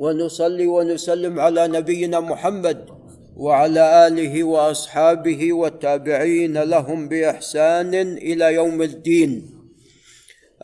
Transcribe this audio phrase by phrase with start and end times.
[0.00, 2.88] ونصلي ونسلم على نبينا محمد
[3.36, 9.60] وعلى آله وأصحابه والتابعين لهم بإحسان إلى يوم الدين.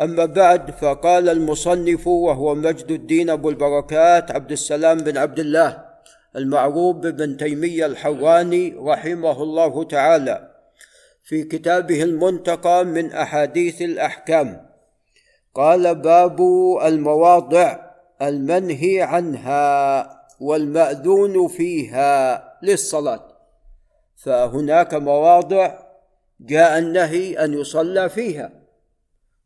[0.01, 5.84] أما بعد فقال المصنف وهو مجد الدين أبو البركات عبد السلام بن عبد الله
[6.37, 10.50] المعروف بن تيمية الحواني رحمه الله تعالى
[11.24, 14.66] في كتابه المنتقى من أحاديث الأحكام.
[15.54, 16.41] قال باب
[16.84, 17.85] المواضع
[18.23, 20.10] المنهي عنها
[20.41, 23.36] والمأذون فيها للصلاة.
[24.16, 25.78] فهناك مواضع
[26.41, 28.50] جاء النهي أن يصلى فيها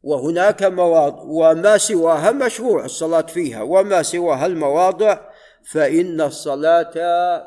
[0.03, 5.19] وهناك مواضع وما سواها مشروع الصلاة فيها وما سواها المواضع
[5.65, 6.93] فإن الصلاة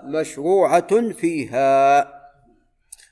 [0.04, 2.08] مشروعة فيها.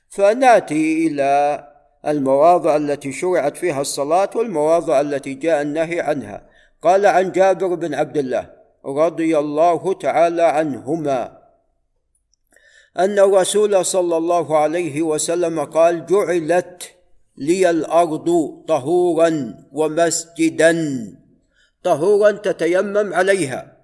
[0.08, 1.64] فنأتي إلى
[2.06, 6.51] المواضع التي شرعت فيها الصلاة والمواضع التي جاء النهي عنها.
[6.82, 8.50] قال عن جابر بن عبد الله
[8.84, 11.38] رضي الله تعالى عنهما
[12.98, 16.82] أن الرسول صلى الله عليه وسلم قال جعلت
[17.36, 18.28] لي الأرض
[18.68, 20.74] طهورا ومسجدا.
[21.82, 23.76] طهورا تتيمم عليها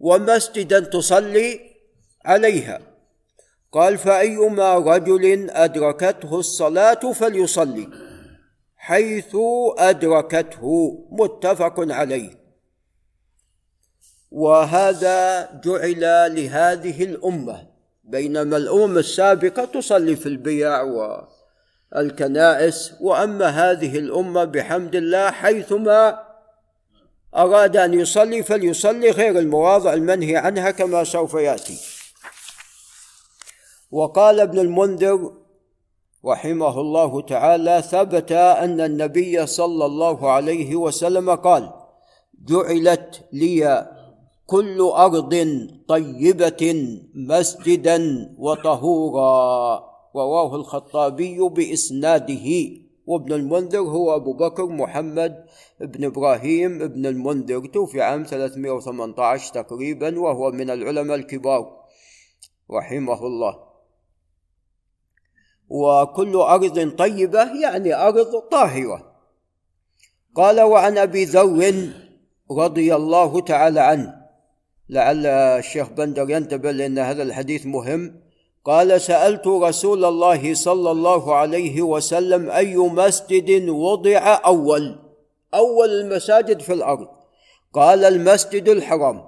[0.00, 1.60] ومسجدا تصلي
[2.24, 2.80] عليها.
[3.72, 7.88] قال فأيما رجل أدركته الصلاة فليصلي.
[8.82, 9.36] حيث
[9.78, 10.64] أدركته
[11.10, 12.30] متفق عليه.
[14.30, 17.66] وهذا جعل لهذه الأمة
[18.04, 20.82] بينما الأمم السابقة تصلي في البيع
[21.92, 26.26] والكنائس وأما هذه الأمة بحمد الله حيثما
[27.36, 31.78] أراد أن يصلي فليصلي غير المواضع المنهي عنها كما سوف يأتي.
[33.90, 35.41] وقال ابن المنذر
[36.26, 41.70] رحمه الله تعالى ثبت أن النبي صلى الله عليه وسلم قال
[42.48, 43.88] جعلت لي
[44.46, 45.34] كل أرض
[45.88, 46.62] طيبة
[47.14, 47.98] مسجدا
[48.38, 49.84] وطهورا
[50.16, 52.46] رواه الخطابي بإسناده.
[53.06, 55.44] وابن المنذر هو أبو بكر محمد
[55.80, 61.76] بن إبراهيم بن المنذر توفي عام 318 تقريبا وهو من العلماء الكبار
[62.70, 63.71] رحمه الله.
[65.72, 69.12] وكل أرض طيبة يعني أرض طاهرة.
[70.34, 71.88] قال وعن أبي ذر
[72.50, 74.14] رضي الله تعالى عنه
[74.88, 78.20] لعل الشيخ بندر ينتبه لأن هذا الحديث مهم.
[78.64, 84.98] قال سألت رسول الله صلى الله عليه وسلم أي مسجد وضع أول
[85.54, 87.08] أول المساجد في الأرض؟
[87.72, 89.22] قال المسجد الحرام.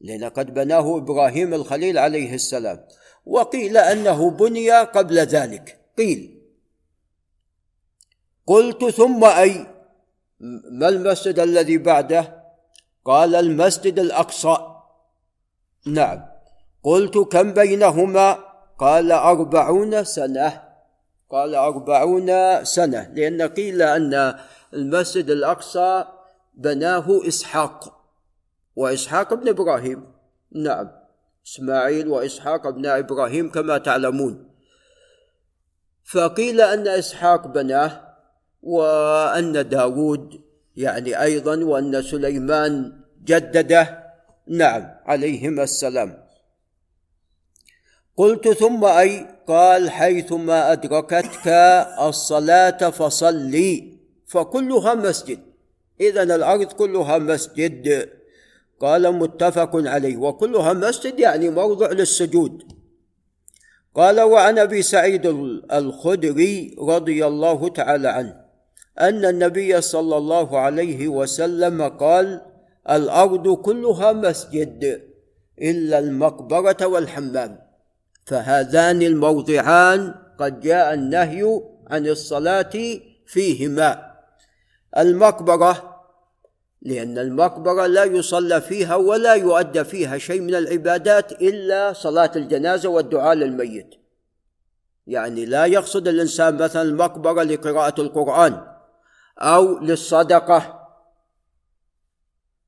[0.00, 2.80] لأن قد بناه إبراهيم الخليل عليه السلام.
[3.26, 5.80] وقيل أنه بني قبل ذلك.
[5.98, 6.40] قيل.
[8.46, 9.66] قلت ثم أي
[10.70, 12.44] ما المسجد الذي بعده؟
[13.04, 14.56] قال المسجد الأقصى.
[15.86, 16.26] نعم.
[16.82, 18.38] قلت كم بينهما؟
[18.78, 20.62] قال أربعون سنة.
[21.30, 24.38] قال أربعون سنة لأن قيل أن
[24.74, 26.04] المسجد الأقصى
[26.54, 28.04] بناه إسحاق.
[28.76, 30.12] وإسحاق ابن إبراهيم.
[30.52, 31.03] نعم.
[31.46, 34.50] إسماعيل وإسحاق ابن إبراهيم كما تعلمون.
[36.04, 38.14] فقيل أن إسحاق بناه
[38.62, 40.40] وأن داود
[40.76, 42.92] يعني أيضا وأن سليمان
[43.24, 44.04] جدده.
[44.48, 46.24] نعم عليهما السلام.
[48.16, 51.48] قلت ثم أي قال حيثما أدركتك
[52.00, 53.98] الصلاة فصلي.
[54.26, 55.38] فكلها مسجد.
[56.00, 58.10] إذا الأرض كلها مسجد.
[58.80, 62.62] قال متفق عليه وكلها مسجد يعني موضع للسجود.
[63.94, 65.26] قال وعن أبي سعيد
[65.72, 68.44] الخدري رضي الله تعالى عنه
[69.00, 72.40] أن النبي صلى الله عليه وسلم قال
[72.90, 75.02] الأرض كلها مسجد
[75.62, 77.58] إلا المقبرة والحمام
[78.26, 82.72] فهذان الموضعان قد جاء النهي عن الصلاة
[83.26, 84.14] فيهما.
[84.98, 85.93] المقبرة
[86.84, 93.34] لأن المقبرة لا يصلى فيها ولا يؤدى فيها شيء من العبادات إلا صلاة الجنازة والدعاء
[93.34, 93.94] للميت.
[95.06, 98.66] يعني لا يقصد الإنسان مثلا المقبرة لقراءة القرآن
[99.38, 100.88] أو للصدقة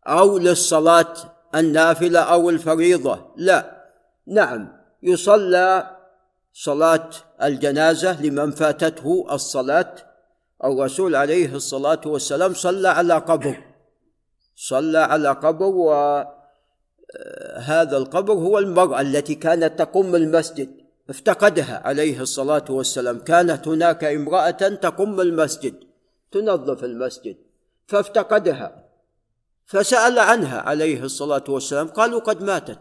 [0.07, 1.15] أو للصلاة
[1.55, 3.27] النافلة أو الفريضة.
[3.37, 3.87] لا.
[4.27, 4.77] نعم.
[5.03, 5.97] يصلى
[6.53, 7.11] صلاة
[7.43, 9.95] الجنازة لمن فاتته الصلاة.
[10.65, 13.76] الرسول عليه الصلاة والسلام صلى على قبر
[14.57, 16.27] صلى على قبر وهذا
[17.97, 20.69] آه، القبر هو المرأة التي كانت تقوم المسجد
[21.11, 23.19] افتقدها عليه الصلاة والسلام.
[23.19, 25.75] كانت هناك امرأة تقوم المسجد
[26.33, 27.37] تنظف المسجد
[27.87, 28.85] فافتقدها
[29.67, 31.89] فسأل عنها عليه الصلاة والسلام.
[31.89, 32.79] قالوا قد ماتت.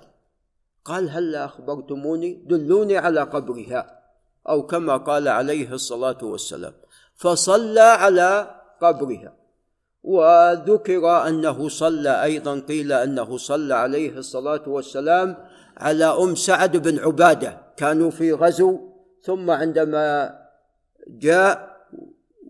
[0.85, 3.99] قال هل أخبرتموني؟ دلوني على قبرها
[4.49, 6.73] أو كما قال عليه الصلاة والسلام.
[7.15, 9.44] فصلى على قبرها.
[10.05, 15.37] وذكر أنه صلى أيضا قيل أنه صلى عليه الصلاة والسلام
[15.77, 17.61] على أم سعد بن عبادة.
[17.77, 18.79] كانوا في غزو
[19.21, 20.35] ثم عندما
[21.07, 21.77] جاء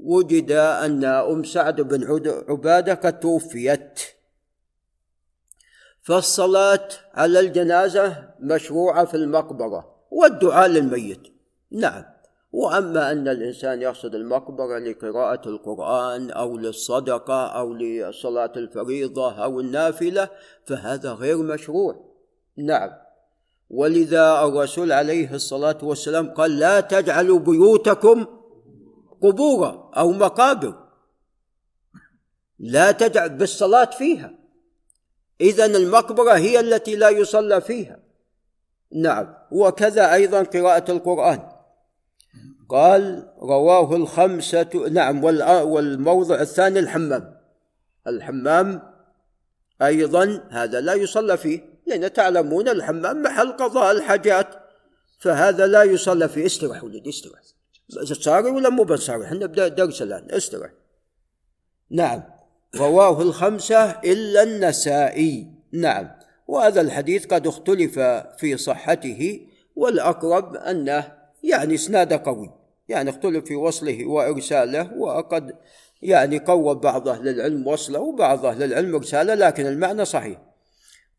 [0.03, 2.03] وجد أن أم سعد بن
[2.49, 3.99] عبادة قد توفيت.
[6.01, 11.27] فالصلاة على الجنازة مشروعة في المقبرة والدعاء للميت.
[11.71, 12.14] نعم.
[12.55, 20.29] وأما أن الإنسان يقصد المقبرة لقراءة القرآن أو للصدقة أو لصلاة الفريضة أو النافلة
[20.65, 22.15] فهذا غير مشروع.
[22.57, 22.89] نعم.
[23.69, 28.25] ولذا الرسول عليه الصلاة والسلام قال لا تجعلوا بيوتكم
[29.21, 30.75] قبورا أو مقابر.
[32.59, 34.33] لا تجعل بالصلاة فيها.
[35.41, 37.99] اذا المقبرة هي التي لا يصلى فيها.
[38.91, 39.33] نعم.
[39.51, 41.54] وكذا أيضا قراءة القرآن.
[42.69, 47.35] قال رواه الخمسة نعم والموضع الثاني الحمام.
[48.07, 48.81] الحمام
[49.81, 54.47] أيضا هذا لا يصلى فيه لأن تعلمون الحمام محل قضاء الحاجات
[55.19, 56.45] فهذا لا يصلى فيه.
[56.45, 57.39] استرح ولدي استرح
[58.03, 60.31] صاري ولا مو بصاري إحنا درس الآن.
[60.31, 60.71] استرح
[61.89, 62.23] نعم.
[62.75, 65.47] رواه الخمسة إلا النسائي.
[65.71, 66.11] نعم.
[66.47, 67.99] وهذا الحديث قد اختلف
[68.37, 72.51] في صحته والأقرب أنه يعني إسناد قوي
[72.87, 75.55] يعني اختلف في وصله وإرساله وقد
[76.01, 80.41] يعني قوى بعض أهل العلم وصله وبعض أهل العلم إرساله لكن المعنى صحيح.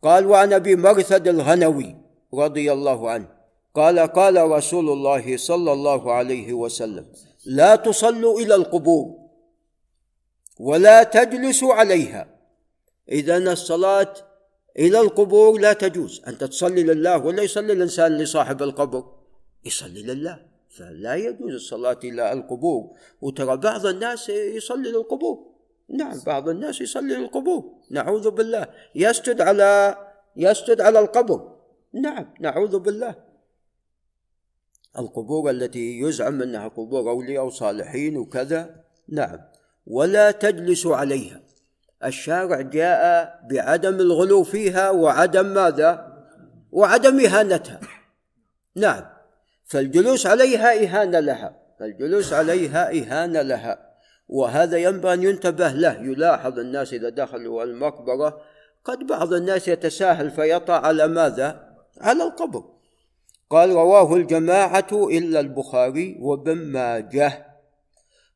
[0.02, 1.96] قال وعن أبي مرثد الغنوي
[2.34, 3.28] رضي الله عنه
[3.74, 7.06] قال قال رسول الله صلى الله عليه وسلم
[7.46, 9.14] لا تصلوا إلى القبور
[10.60, 12.28] ولا تجلسوا عليها
[13.08, 14.14] إذا الصلاة
[14.78, 19.15] إلى القبور لا تجوز انت تصلي لله ولا يصلي الإنسان لصاحب القبر.
[19.66, 22.96] يصلي لله فلا يجوز الصلاة إلى القبور.
[23.20, 25.46] وترى بعض الناس يصلي للقبور.
[25.88, 27.72] نعم بعض الناس يصلي للقبور.
[27.90, 28.66] نعوذ بالله.
[28.94, 29.96] يسجد على
[30.36, 31.56] يسجد على القبر.
[31.92, 33.14] نعم نعوذ بالله.
[34.98, 38.84] القبور التي يزعم انها قبور أولياء وصالحين وكذا.
[39.08, 39.38] نعم.
[39.86, 41.40] ولا تجلس عليها.
[42.04, 46.16] الشارع جاء بعدم الغلو فيها وعدم ماذا؟
[46.72, 47.80] وعدم إهانتها.
[48.74, 49.15] نعم.
[49.66, 51.56] فالجلوس عليها إهانة لها.
[51.80, 53.78] فالجلوس عليها إهانة لها.
[54.28, 56.00] وهذا ينبغي أن ينتبه له.
[56.02, 58.40] يلاحظ الناس إذا دخلوا المقبرة
[58.84, 62.64] قد بعض الناس يتساهل فيطع على ماذا؟ على القبر.
[63.50, 67.46] قال رواه الجماعة إلا البخاري وابن ماجه.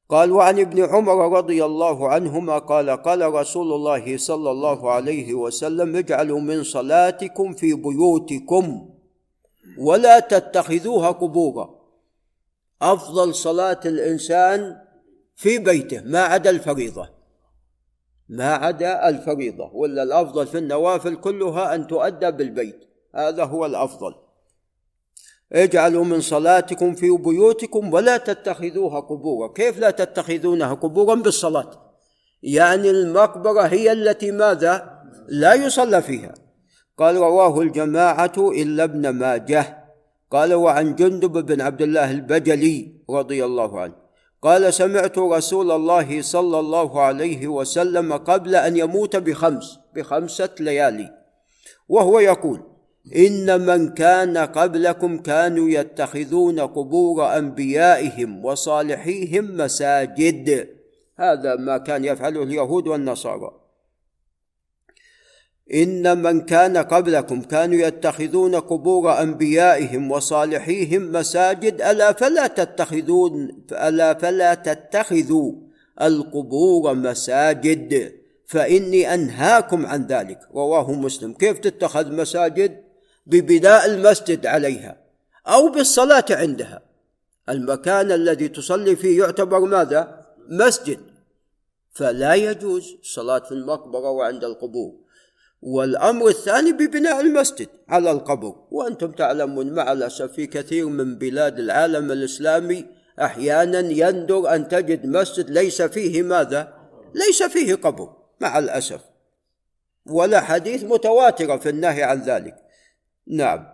[0.08, 5.96] قال وعن ابن عمر رضي الله عنهما قال قال رسول الله صلى الله عليه وسلم
[5.96, 8.90] اجعلوا من صلاتكم في بيوتكم.
[9.78, 11.80] ولا تتخذوها قبورا
[12.82, 14.76] أفضل صلاة الإنسان
[15.36, 17.08] في بيته ما عدا الفريضة.
[18.28, 22.88] ما عدا الفريضة ولا الأفضل في النوافل كلها أن تؤدى بالبيت.
[23.14, 24.14] هذا هو الأفضل.
[25.52, 31.70] اجعلوا من صلاتكم في بيوتكم ولا تتخذوها قبورا كيف لا تتخذونها قبورا بالصلاة.
[32.42, 36.34] يعني المقبرة هي التي ماذا؟ لا يصلى فيها.
[37.00, 39.84] قال رواه الجماعة إلا ابن ماجه.
[40.30, 43.94] قال وعن جندب بن عبد الله البجلي رضي الله عنه.
[44.42, 51.10] قال سمعت رسول الله صلى الله عليه وسلم قبل أن يموت بخمس بخمسة ليالي.
[51.88, 52.60] وهو يقول
[53.16, 60.68] إن من كان قبلكم كانوا يتخذون قبور أنبيائهم وصالحيهم مساجد.
[61.16, 63.59] هذا ما كان يفعله اليهود والنصارى.
[65.74, 74.54] إن من كان قبلكم كانوا يتخذون قبور أنبيائهم وصالحيهم مساجد ألا فلا تتخذون ألا فلا
[74.54, 75.52] تتخذوا
[76.02, 78.12] القبور مساجد
[78.46, 80.38] فإني أنهاكم عن ذلك.
[80.54, 81.34] رواه مسلم.
[81.34, 82.84] كيف تتخذ مساجد؟
[83.26, 84.96] ببناء المسجد عليها
[85.46, 86.82] أو بالصلاة عندها.
[87.48, 90.98] المكان الذي تصلي فيه يعتبر ماذا؟ مسجد.
[91.92, 95.09] فلا يجوز الصلاه في المقبرة وعند القبور.
[95.62, 102.12] والأمر الثاني ببناء المسجد على القبر وأنتم تعلمون مع الأسف في كثير من بلاد العالم
[102.12, 102.86] الإسلامي
[103.20, 106.74] أحيانا يندر أن تجد مسجد ليس فيه ماذا؟
[107.14, 108.08] ليس فيه قبر
[108.40, 109.00] مع الأسف.
[110.06, 112.56] ولا حديث متواترة في النهي عن ذلك.
[113.26, 113.66] نعم.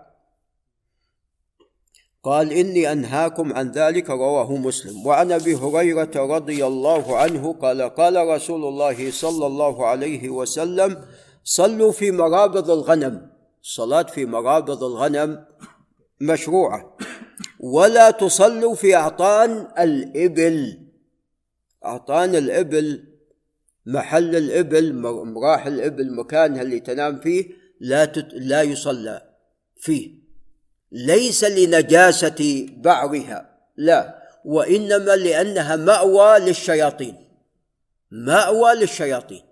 [2.22, 5.06] قال إني أنهاكم عن ذلك رواه مسلم.
[5.06, 11.04] وعن أبي هريرة رضي الله عنه قال قال رسول الله صلى الله عليه وسلم
[11.48, 13.30] صلوا في مرابض الغنم.
[13.62, 15.44] الصلاة في مرابض الغنم
[16.20, 16.96] مشروعة.
[17.60, 20.78] ولا تصلوا في أعطان الإبل.
[21.84, 23.04] أعطان الإبل
[23.86, 27.50] محل الإبل مراح الإبل مكانها اللي تنام فيه
[27.80, 28.28] لا تت...
[28.32, 29.22] لا يصلى
[29.76, 30.10] فيه.
[30.92, 34.22] ليس لنجاسة بعرها لا.
[34.44, 37.16] وإنما لأنها مأوى للشياطين.
[38.10, 39.42] مأوى للشياطين.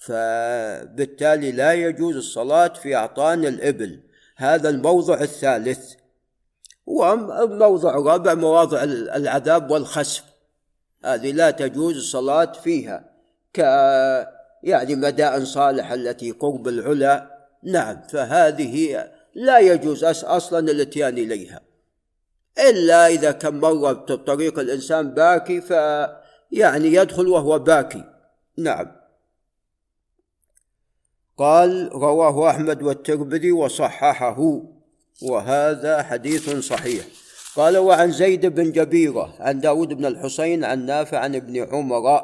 [0.00, 4.00] فبالتالي لا يجوز الصلاة في أعطان الإبل.
[4.36, 5.92] هذا الموضع الثالث.
[6.86, 10.24] والموضع الرابع مواضع العذاب والخسف.
[11.04, 13.10] هذه لا تجوز الصلاة فيها.
[13.54, 13.58] ك
[14.62, 17.30] يعني مدائن صالح التي قرب العلا.
[17.62, 19.04] نعم فهذه
[19.34, 21.60] لا يجوز أصلا الاتيان إليها.
[22.58, 28.04] إلا إذا كان مر بطريق الإنسان باكي فيعني يدخل وهو باكي.
[28.58, 28.99] نعم.
[31.40, 34.60] قال رواه أحمد والترمذي وصححه
[35.22, 37.04] وهذا حديث صحيح.
[37.56, 42.22] قال وعن زيد بن جبيرة عن داود بن الحسين عن نافع عن ابن عمر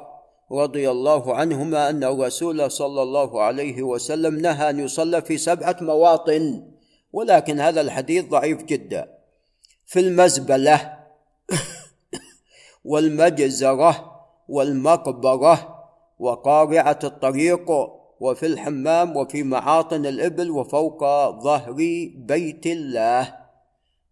[0.52, 6.62] رضي الله عنهما أن الرسول صلى الله عليه وسلم نهى أن يصلى في سبعة مواطن
[7.12, 9.08] ولكن هذا الحديث ضعيف جدا.
[9.86, 10.96] في المزبلة
[12.84, 14.12] والمجزرة
[14.48, 15.84] والمقبرة
[16.18, 21.00] وقارعة الطريق وفي الحمام وفي معاطن الإبل وفوق
[21.42, 21.72] ظهر
[22.16, 23.34] بيت الله.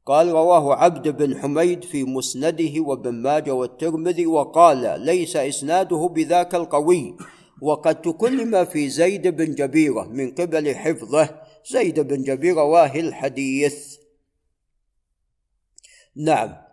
[0.07, 7.17] قال رواه عبد بن حميد في مسنده وابن ماجه والترمذي وقال ليس إسناده بذاك القوي.
[7.63, 11.41] وقد تكلم في زيد بن جبيرة من قبل حفظه.
[11.71, 13.97] زيد بن جبيرة واهي الحديث.
[16.17, 16.64] نعم.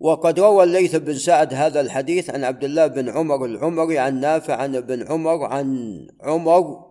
[0.00, 4.54] وقد روى الليث بن سعد هذا الحديث عن عبد الله بن عمر العمري عن نافع
[4.54, 6.84] عن ابن عمر عن عمر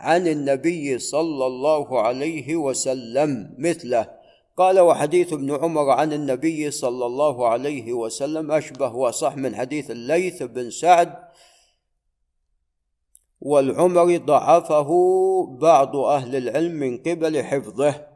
[0.00, 4.10] عن النبي صلى الله عليه وسلم مثله.
[4.56, 10.42] قال وحديث ابن عمر عن النبي صلى الله عليه وسلم أشبه وصح من حديث الليث
[10.42, 11.14] بن سعد.
[13.40, 14.90] والعمر ضعفه
[15.60, 18.13] بعض أهل العلم من قبل حفظه.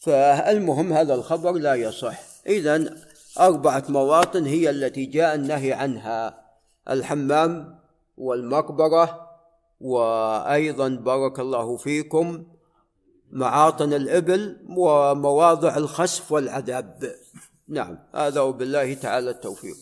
[0.00, 2.20] فالمهم هذا الخبر لا يصح.
[2.46, 2.96] إذا
[3.40, 6.40] أربعة مواطن هي التي جاء النهي عنها.
[6.90, 7.78] الحمام
[8.16, 9.28] والمقبرة
[9.80, 12.46] وأيضا بارك الله فيكم
[13.30, 17.14] معاطن الإبل ومواضع الخسف والعذاب.
[17.68, 19.76] نعم هذا وبالله تعالى التوفيق.